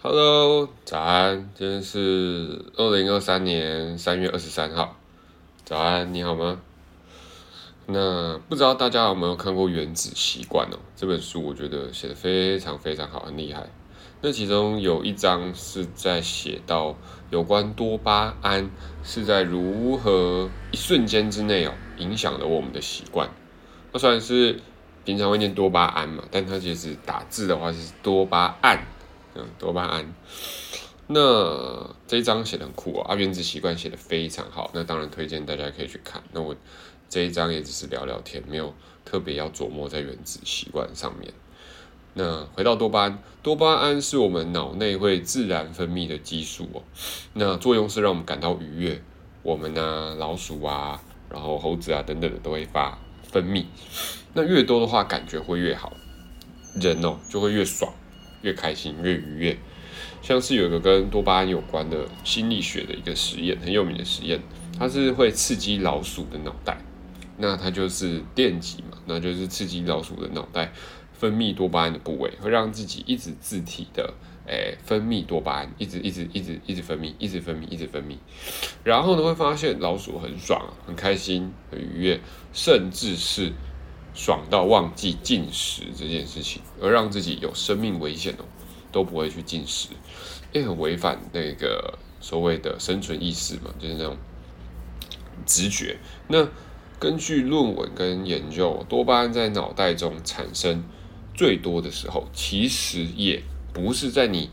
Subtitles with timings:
[0.00, 1.50] Hello，早安！
[1.56, 4.94] 今天是二零二三年三月二十三号，
[5.64, 6.60] 早安，你好吗？
[7.86, 10.78] 那不知道大家有没有看过《原子习惯》哦？
[10.94, 13.68] 这本书我觉得写的非常非常好，很厉害。
[14.20, 16.96] 那其中有一章是在写到
[17.30, 18.70] 有关多巴胺
[19.02, 23.28] 是在如何一瞬间之内哦影响了我们的习惯。
[23.92, 24.60] 那虽然是
[25.04, 28.78] 平常会念多巴胺嘛，但它其实打字的话是多巴胺。
[29.58, 30.14] 多巴胺，
[31.06, 36.22] 那这一章写的很酷啊，《原子习惯》写的非常好，那当然推荐大家可以去看。
[36.32, 36.54] 那我
[37.08, 38.74] 这一章也只是聊聊天，没有
[39.04, 41.32] 特别要琢磨在原子习惯上面。
[42.14, 46.82] 那回到多巴胺，多巴胺是我们脑内会自然分泌的激素哦，
[47.34, 49.02] 那作用是让我们感到愉悦。
[49.42, 53.64] 我们呢，老鼠啊，然后猴子啊等等的都会发分泌，
[54.34, 55.92] 那越多的话，感觉会越好，
[56.74, 57.90] 人哦就会越爽。
[58.42, 59.58] 越开心越愉悦，
[60.22, 64.40] 像是有一个跟多巴胺有关的心理学的一个实验，很有名的实验，
[64.78, 66.78] 它是会刺激老鼠的脑袋，
[67.38, 70.72] 那它就是电极嘛，那就是刺激老鼠的脑袋
[71.12, 74.14] 分泌多巴胺的部位，会让自己一直自体的
[74.46, 78.16] 诶分泌多巴胺，一直一直一直一直分泌，一直分泌，一直分泌，
[78.84, 82.20] 然后呢会发现老鼠很爽，很开心，很愉悦，
[82.52, 83.52] 甚至是。
[84.18, 88.44] 爽到忘记进食这件事情，而让自己有生命危险哦，
[88.90, 89.90] 都不会去进食，
[90.52, 94.16] 也很违反那个所谓的生存意识嘛，就是那种
[95.46, 95.98] 直觉。
[96.26, 96.48] 那
[96.98, 100.82] 根据论文跟研究，多巴胺在脑袋中产生
[101.32, 104.50] 最多的时候，其实也不是在你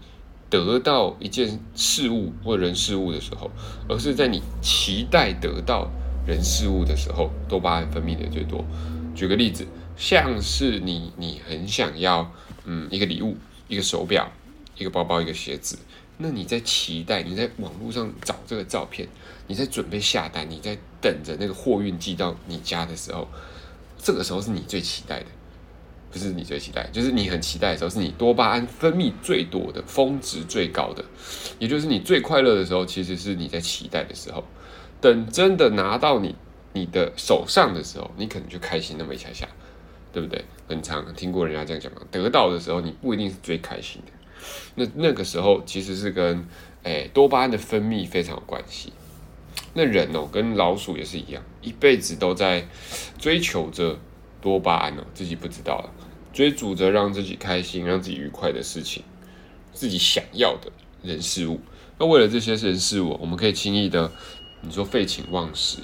[0.47, 3.49] 得到一件事物或人事物的时候，
[3.89, 5.89] 而是在你期待得到
[6.27, 8.63] 人事物的时候，多巴胺分泌的最多。
[9.15, 12.29] 举个例子，像是你，你很想要，
[12.65, 13.37] 嗯，一个礼物，
[13.69, 14.29] 一个手表，
[14.77, 15.79] 一个包包，一个鞋子，
[16.17, 19.07] 那你在期待，你在网络上找这个照片，
[19.47, 23.25] 你在准备下单，你在等着那个货运寄到你家的时候，
[23.97, 25.27] 这个时候是你最期待的，
[26.11, 31.05] 不是你最期待，就是你很期待的时候，是你多巴胺分泌最多的，峰值最高的，
[31.57, 34.43] 也就是你最快乐的时候，其实是你在期待的时候，
[34.99, 36.35] 等真的拿到你。
[36.75, 39.47] 你的手上的时候，你可能就开心那么一下下，
[40.11, 40.43] 对不对？
[40.67, 42.01] 很常听过人家这样讲嘛。
[42.11, 44.11] 得到的时候，你不一定是最开心的。
[44.75, 46.45] 那那个时候其实是跟
[46.83, 48.91] 诶多巴胺的分泌非常有关系。
[49.73, 52.67] 那人哦，跟老鼠也是一样，一辈子都在
[53.17, 53.97] 追求着
[54.41, 55.89] 多巴胺哦，自己不知道了，
[56.33, 59.01] 追逐着让自己开心、让自己愉快的事情，
[59.71, 60.69] 自己想要的
[61.01, 61.61] 人事物。
[61.97, 64.11] 那为了这些人事物，我们可以轻易的，
[64.59, 65.77] 你说废寝忘食。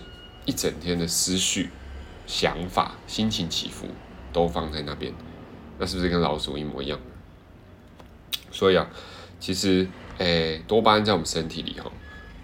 [0.45, 1.69] 一整天的思绪、
[2.25, 3.87] 想法、心情起伏
[4.33, 5.13] 都放在那边，
[5.77, 6.99] 那是不是跟老鼠一模一样？
[8.51, 8.89] 所以啊，
[9.39, 9.87] 其实
[10.17, 11.91] 诶，多巴胺在我们身体里哈，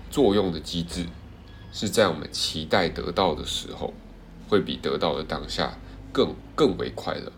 [0.10, 1.06] 作用的机制
[1.72, 3.94] 是在我们期待得到的时候，
[4.48, 5.78] 会比得到的当下
[6.12, 7.32] 更更为快乐。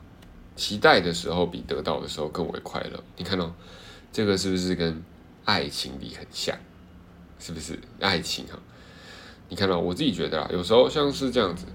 [0.55, 3.01] 期待的时候比得到的时候更为快乐。
[3.17, 3.53] 你看到
[4.11, 5.01] 这个是不是跟
[5.45, 6.57] 爱情里很像？
[7.39, 8.59] 是不是爱情哈？
[9.49, 11.65] 你看到我自己觉得啊，有时候像是这样子，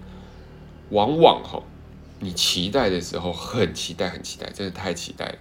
[0.91, 1.63] 往往哈，
[2.21, 5.39] 你期待的时候很期待，很期待，真的太期待了，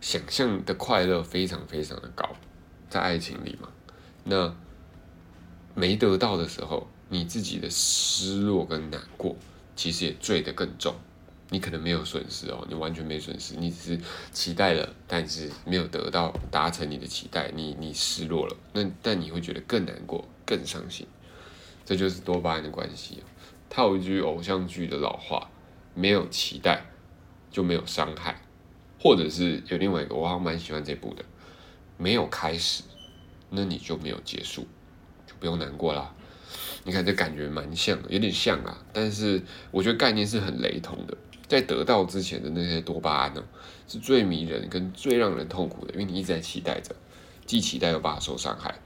[0.00, 2.28] 想象的快乐非常非常的高，
[2.88, 3.68] 在爱情里嘛，
[4.24, 4.54] 那
[5.74, 9.36] 没得到的时候，你自己的失落跟难过，
[9.76, 10.94] 其实也坠得更重。
[11.50, 14.00] 你可能没有损失哦，你完全没损失，你只是
[14.32, 21.06] 期待了，但是没有得到达成你的期待，你你失落了，那但你会觉得更难过，更伤心。
[21.88, 23.22] 这就是多巴胺的关系。
[23.70, 25.48] 套一句偶像剧的老话：
[25.94, 26.84] 没有期待
[27.50, 28.42] 就没有伤害，
[29.00, 31.24] 或者是有另外一个，我还蛮喜欢这部的：
[31.96, 32.82] 没有开始，
[33.48, 34.66] 那你就没有结束，
[35.26, 36.14] 就不用难过啦。
[36.84, 41.16] 你看这感觉蛮像的，有点像啊，但是我觉得概念是很雷同的。
[41.46, 43.42] 在得到之前的那些多巴胺呢，
[43.86, 46.94] 是最迷人跟最让人痛苦的，因为你一直在期待着，
[47.46, 48.78] 既期待又怕受伤害。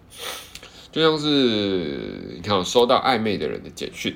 [0.92, 4.14] 就像是你看，我收到暧昧的人的简讯，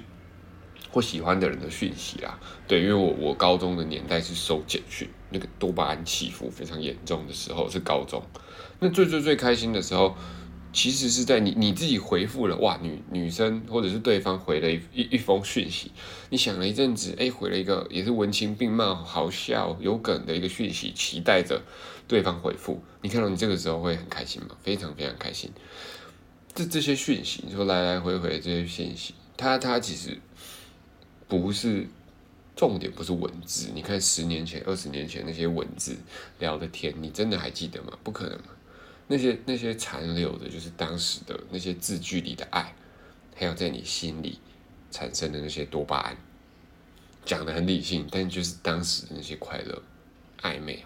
[0.90, 2.38] 或喜欢的人的讯息啦。
[2.68, 8.22] 对，因为我我高中的年代是收简讯，那个多巴胺起伏非常严重的时候是高中。
[8.78, 10.14] 那最最最开心的时候，
[10.70, 15.92] 其实是在你你自己回复了哇，女女生或者是对方回了一一一封讯息，
[16.28, 21.62] 你想了一阵子，哎，回了一个也是文情并茂、好笑有梗的一个讯息，期待着
[22.06, 22.82] 对方回复。
[23.00, 24.48] 你看到你这个时候会很开心吗？
[24.62, 25.50] 非常非常开心。
[26.56, 30.18] 这这些讯息，你说来来回回这些讯息，它它其实
[31.28, 31.86] 不是
[32.56, 33.68] 重点不是文字。
[33.74, 35.94] 你看十年前、二十年前那些文字
[36.38, 37.92] 聊的天，你真的还记得吗？
[38.02, 38.46] 不可能嘛。
[39.06, 42.74] 那些那些残留的，就是当时的那些字句里的爱，
[43.34, 44.38] 还有在你心里
[44.90, 46.16] 产生的那些多巴胺。
[47.26, 49.82] 讲的很理性，但就是当时的那些快乐、
[50.40, 50.82] 暧昧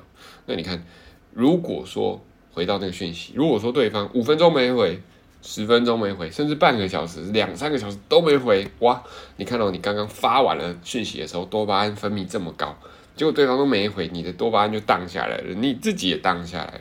[0.46, 0.84] 那你看，
[1.32, 2.20] 如果说
[2.50, 5.00] 回到那个讯息，如果说对方五分钟没回，
[5.42, 9.02] 十分钟没回，甚至半个小时、两三个小时都没回，哇！
[9.36, 12.76] 你看到你刚刚发完了讯息的时候，多巴胺分泌这么高，
[13.16, 16.80] 结果对方都没回，你的多巴胺就荡下来了，你自己也荡下来了，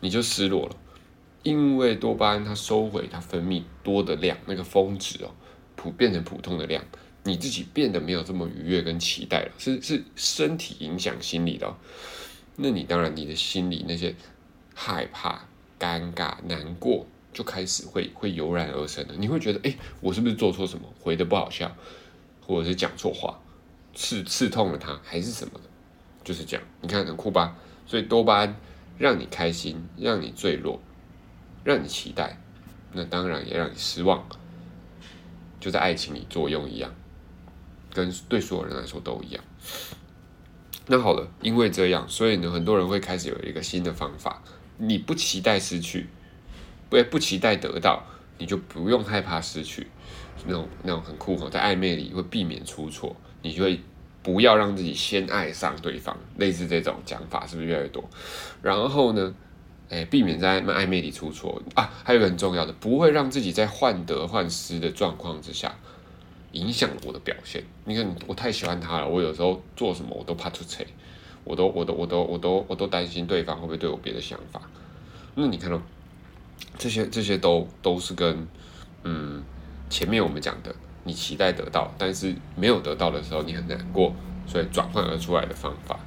[0.00, 0.76] 你就失落了，
[1.42, 5.30] 因为多巴胺它收回它分泌多的量，那个峰值哦，
[5.76, 6.82] 普变成普通的量，
[7.24, 11.76] 你自己变得没有这么愉悦跟期待了，是是身体影响心理的，哦
[12.56, 14.14] 那你当然你的心里那些
[14.74, 15.42] 害怕、
[15.78, 17.06] 尴尬、难过。
[17.38, 21.72] 就开始会会油然而生的，你会觉得，哎，我是不是做错什么，回的不好笑，
[22.44, 23.38] 或者是讲错话，
[23.94, 25.60] 刺刺痛了他，还是什么的，
[26.24, 26.66] 就是这样。
[26.80, 27.56] 你看很酷吧？
[27.86, 28.56] 所以多巴胺
[28.98, 30.82] 让你开心，让你坠落，
[31.62, 32.42] 让你期待，
[32.92, 34.28] 那当然也让你失望，
[35.60, 36.92] 就在爱情里作用一样，
[37.94, 39.44] 跟对所有人来说都一样。
[40.88, 44.42] 那好了，因为这样，所以呢，很多人会开始有一个新的方法，
[44.78, 46.08] 你不期待失去。
[46.88, 48.02] 不不期待得到，
[48.38, 49.86] 你就不用害怕失去，
[50.46, 53.80] 那种那种很酷哈，在暧昧里会避免出错，你就会
[54.22, 58.02] 不要让自己先爱上对方，类似这种讲法是不是越来越多？
[58.62, 59.34] 然后呢，
[59.90, 65.74] 哎，避免在暧昧里出错啊，还有个很重要的，不会让自己在患得患失的状况之下
[66.52, 67.62] 影响我的表现。
[67.84, 70.86] 你看，我太喜欢他了，我有时候做什么我都怕出错，
[71.44, 74.62] 我都我都我都我都我都担心对方会不会对我别的想法。
[75.34, 75.80] 那你看到？
[76.78, 78.46] 这些这些都都是跟
[79.02, 79.42] 嗯
[79.90, 84.14] 前面我们讲的，你期待得到，但是没有得到的时候你很难过，
[84.46, 85.98] 所以转换而出来的方法，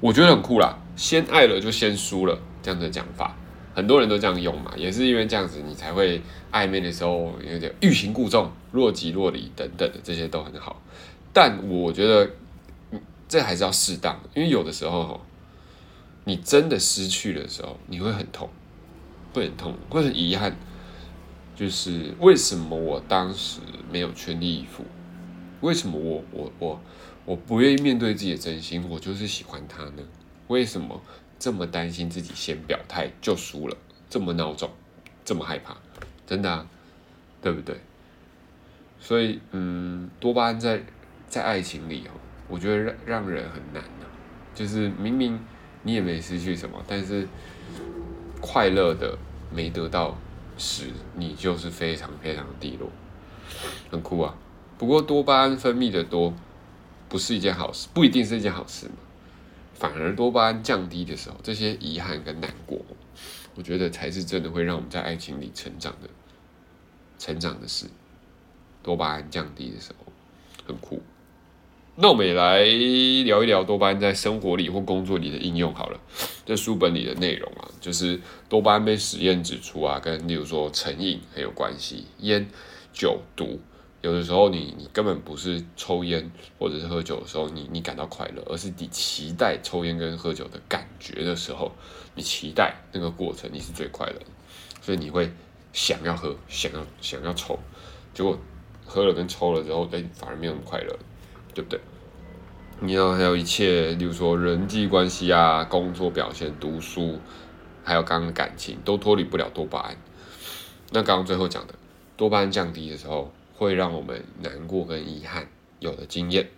[0.00, 0.78] 我觉得很酷啦。
[0.94, 3.36] 先爱了就先输了这样的讲法，
[3.74, 6.20] 很多人都这样用嘛，也是因为这样子你才会
[6.52, 10.80] 暧昧的时候有点欲擒故纵、若即若离等等的这些都很好。
[11.32, 12.28] 但我觉得
[13.28, 15.20] 这还是要适当，因为有的时候
[16.24, 18.50] 你真的失去的时候，你会很痛。
[19.38, 20.56] 会很痛，会很遗憾，
[21.54, 24.84] 就是为什么我当时没有全力以赴？
[25.60, 26.80] 为什么我我我
[27.24, 28.84] 我不愿意面对自己的真心？
[28.88, 30.02] 我就是喜欢他呢？
[30.48, 31.00] 为什么
[31.38, 33.76] 这么担心自己先表态就输了？
[34.10, 34.70] 这么孬种，
[35.24, 35.76] 这么害怕，
[36.26, 36.66] 真的啊，
[37.40, 37.76] 对不对？
[38.98, 40.82] 所以，嗯，多巴胺在
[41.28, 42.10] 在爱情里哦，
[42.48, 44.06] 我觉得让让人很难的，
[44.52, 45.38] 就是明明
[45.84, 47.28] 你也没失去什么，但是。
[48.40, 49.18] 快乐的
[49.50, 50.16] 没得到
[50.56, 52.90] 时，你就是非常非常低落，
[53.90, 54.34] 很酷啊。
[54.76, 56.34] 不过多巴胺分泌的多，
[57.08, 58.94] 不是一件好事，不一定是一件好事嘛。
[59.74, 62.80] 反而多巴胺降低的时候，这些遗憾跟难过，
[63.54, 66.08] 我觉得才是真的会让我们在爱情里成长的、
[67.18, 67.86] 成长的事。
[68.82, 70.12] 多巴胺降低的时候，
[70.66, 71.02] 很酷。
[72.00, 75.98] 那我们也来聊一聊多巴胺在生活里或工作里的应用好了。
[76.46, 82.06] 这书本里的内容啊，就是多巴胺被实验指出啊，跟例如说成瘾很有关系。
[82.18, 82.48] 烟、
[82.92, 83.58] 酒、毒，
[84.00, 91.72] 有的时候你你根本不是抽烟或者是喝酒的时候，你你感到快乐，而是你期待抽烟跟喝酒的感觉的时候，
[92.14, 94.20] 你期待那个过程，你是最快乐。
[94.80, 95.28] 所以你会
[95.72, 97.58] 想要喝，想要想要抽，
[98.14, 98.38] 结果
[98.86, 100.96] 喝了跟抽了之后，哎，反而没有那么快乐。
[101.54, 101.80] 对不对？
[102.80, 107.18] 你要还有一切，例如说人际关系啊、工作表现、读书，
[107.82, 109.96] 还有刚刚的感情，都脱离不了多巴胺。
[110.92, 111.74] 那刚刚最后讲的，
[112.16, 115.48] 多巴胺降低的时候，会让我们难过跟遗憾。
[115.80, 116.50] 有了经验，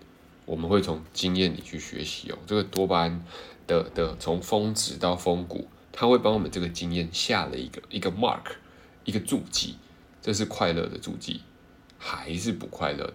[0.45, 2.37] 我们会从经验里去学习哦。
[2.47, 3.25] 这个多巴胺
[3.67, 8.57] 的的从峰值到峰谷，它会帮我们这个经验下了一个一个 mark，
[9.07, 9.77] 一个注记。
[10.21, 11.41] 这是快乐的注记，
[11.99, 13.15] 还是不快乐的、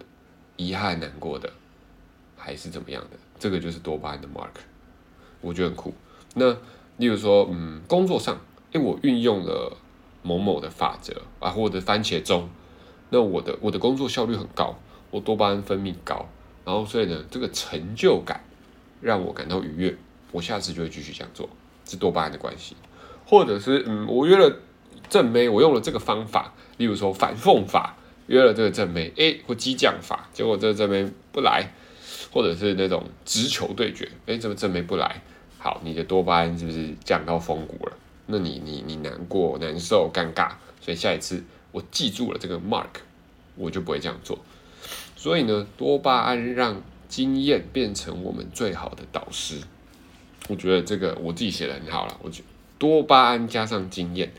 [0.57, 1.53] 遗憾难过的？
[2.45, 3.17] 还是怎么样的？
[3.39, 4.61] 这个就是多巴胺的 mark，
[5.41, 5.91] 我觉得很酷。
[6.35, 6.51] 那
[6.97, 8.37] 例如说，嗯，工作上，
[8.71, 9.75] 因为我运用了
[10.21, 12.47] 某某的法则啊，或者番茄钟，
[13.09, 14.75] 那我的我的工作效率很高，
[15.09, 16.29] 我多巴胺分泌高，
[16.63, 18.43] 然后所以呢，这个成就感
[19.01, 19.97] 让我感到愉悦，
[20.31, 21.49] 我下次就会继续这样做，
[21.83, 22.75] 是多巴胺的关系。
[23.25, 24.59] 或者是嗯，我约了
[25.09, 27.97] 正妹，我用了这个方法，例如说反讽法，
[28.27, 31.73] 约了这个正妹，哎，或激将法，结果这个正妹不来。
[32.32, 35.22] 或者是那种直球对决，哎，怎么正没不来？
[35.58, 37.98] 好，你的多巴胺是不是降到峰谷了？
[38.27, 40.51] 那你你你难过、难受、尴尬，
[40.82, 43.01] 所以下一次我记住了这个 mark，
[43.55, 44.39] 我就不会这样做。
[45.15, 49.60] 所以呢，多巴胺让经验变成我们最好的导师。
[50.48, 52.20] 我觉得这个我自己写的很好了。
[52.22, 52.44] 我觉
[52.77, 54.32] 多巴胺加上经验，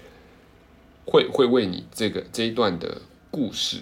[1.04, 3.00] 会会为你这个这一段的
[3.30, 3.78] 故事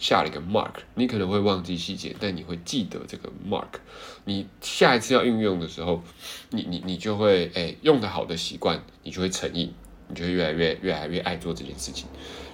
[0.00, 0.72] 下了一个 mark。
[0.96, 3.78] 你可能会忘记细节，但你会记得这个 mark。
[4.24, 6.02] 你下一次要运用的时候，
[6.50, 9.72] 你你你就会诶用的好的习惯，你就会成瘾，
[10.08, 12.08] 你就会越来越越来越爱做这件事情。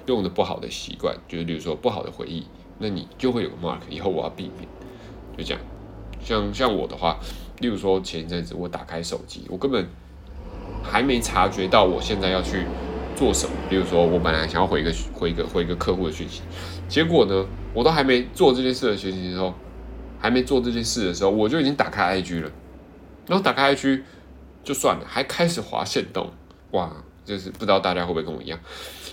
[0.07, 2.45] 用的不好的习惯，就是比如说不好的回忆，
[2.79, 3.79] 那你就会有个 mark。
[3.88, 4.69] 以后我要避免，
[5.38, 5.62] 就这样。
[6.21, 7.19] 像像我的话，
[7.61, 9.87] 例如说前一阵子我打开手机，我根本
[10.83, 12.65] 还没察觉到我现在要去
[13.16, 13.52] 做什么。
[13.68, 16.42] 比如说我本来想要回一个回一个回一个客户的讯息，
[16.88, 19.52] 结果呢，我都还没做这件事的讯息的时候，
[20.20, 22.50] 还没做这件事的时候，我就已经打开 IG 了。
[23.26, 24.02] 然后打开 IG
[24.62, 26.30] 就算了，还开始滑线动，
[26.70, 26.92] 哇！
[27.25, 28.56] 就是不知道大家会不会跟我一样，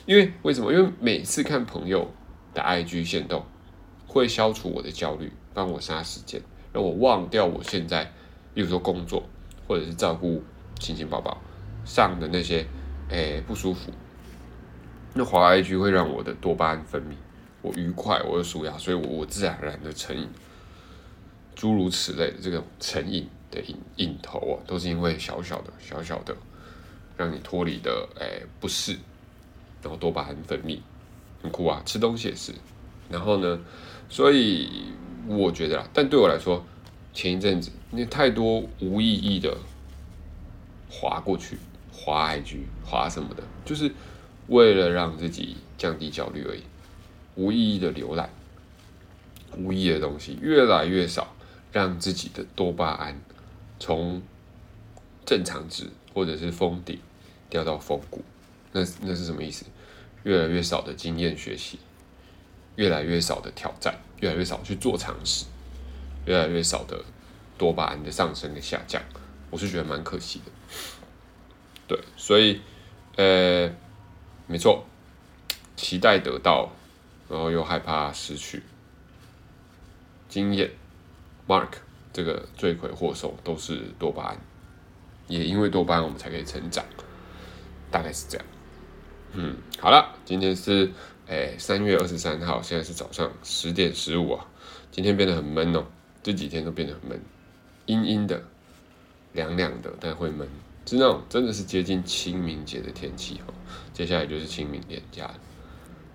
[0.06, 0.72] 因为为什么？
[0.72, 2.12] 因为每次看朋友
[2.54, 3.44] 的 IG 线动，
[4.06, 6.40] 会消除我的焦虑，帮我杀时间。
[6.72, 8.12] 让我忘掉我现在，
[8.54, 9.24] 比如说工作，
[9.68, 10.44] 或者是照顾
[10.80, 11.42] 亲亲宝宝
[11.86, 12.64] 上的那些，
[13.14, 13.92] 诶不舒服。
[15.14, 17.14] 那滑 IG 会让我的多巴胺分泌，
[17.62, 20.28] 我愉快，我的舒压，所以我我自然而然的成瘾。
[21.56, 26.36] 诸如此类的这种成瘾的瘾瘾头啊，都是因为小小的小小的，
[27.16, 28.98] 让你脱离的诶不适，
[29.82, 30.80] 然后多巴胺分泌，
[31.42, 31.82] 很酷啊！
[31.86, 32.52] 吃东西也是，
[33.10, 33.60] 然后呢，
[34.10, 34.92] 所以。
[35.26, 36.62] 我觉得啦，但对我来说，
[37.14, 39.58] 前一阵子那太多无意义的
[40.90, 41.58] 划过去，
[42.04, 43.92] 划 IG，划什么的，就是
[44.48, 46.64] 为了让自己降低焦虑而已。
[47.36, 48.30] 无意义的浏览，
[49.56, 51.34] 无意义的东西越来越少，
[51.72, 53.20] 让自己的多巴胺
[53.80, 54.22] 从
[55.26, 57.00] 正常值或者是峰顶
[57.50, 58.24] 掉到峰谷。
[58.74, 59.66] 那那是什么意思？
[60.24, 61.80] 越来越少的经验学习。
[62.76, 65.46] 越来越少的挑战，越来越少去做尝试，
[66.26, 67.00] 越来越少的
[67.56, 69.00] 多巴胺的上升跟下降，
[69.52, 70.52] 我是觉得蛮可惜的。
[71.88, 72.62] 对，所以，
[73.16, 73.72] 呃，
[74.48, 74.86] 没错，
[75.76, 76.72] 期待得到，
[77.30, 78.64] 然后又害怕失去
[80.30, 80.72] 经验
[81.48, 81.70] ，Mark
[82.12, 84.38] 这个罪魁祸首都是多巴胺，
[85.28, 86.84] 也因为多巴胺我们才可以成长，
[87.92, 88.46] 大概是这样。
[89.34, 90.92] 嗯，好了，今天是。
[91.26, 94.46] 哎，三月二十三号，现在是早上十点十五啊。
[94.92, 95.86] 今天变得很闷哦，
[96.22, 97.20] 这几天都变得很闷，
[97.86, 98.44] 阴阴的，
[99.32, 100.46] 凉凉的，但会闷，
[100.86, 103.54] 是那种真的是接近清明节的天气哈。
[103.94, 105.36] 接下来就是清明年假了，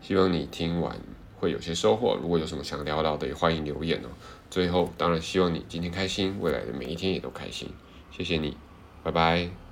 [0.01, 0.97] 希望你听完
[1.37, 2.19] 会有些收获。
[2.21, 4.09] 如果有什么想聊聊的，也欢迎留言哦。
[4.51, 7.71] 最后，当然希望你今天开心，未来的每一天也都开心。
[8.11, 8.57] 谢谢你，
[9.03, 9.68] 拜拜。